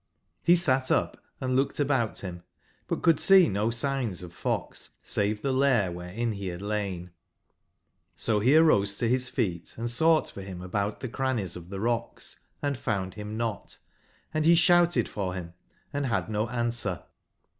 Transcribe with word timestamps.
Re 0.47 0.55
sat 0.55 0.89
up 0.89 1.21
& 1.31 1.39
looked 1.41 1.79
about 1.79 2.19
bim, 2.23 2.41
but 2.87 3.03
could 3.03 3.17
seeno 3.17 3.71
signs 3.71 4.23
of 4.23 4.33
fox 4.33 4.89
save 5.03 5.43
tbe 5.43 5.53
lair 5.55 5.91
wberein 5.91 6.31
be 6.31 6.49
bad 6.49 6.59
lain. 6.59 7.11
Sobe 8.17 8.59
arose 8.59 8.97
to 8.97 9.07
bis 9.07 9.29
feet 9.29 9.75
and 9.77 9.89
sougbt 9.89 10.31
for 10.31 10.41
bim 10.41 10.63
about 10.63 11.01
tbe 11.01 11.11
crannies 11.11 11.55
of 11.55 11.65
tbe 11.65 11.83
rocks, 11.83 12.39
and 12.63 12.77
found 12.79 13.13
bim 13.15 13.37
not; 13.37 13.77
and 14.33 14.43
be 14.45 14.55
sbouted 14.55 15.07
for 15.07 15.35
bim, 15.35 15.53
& 15.79 15.91
bad 15.93 16.29
no 16.31 16.49
answer. 16.49 17.03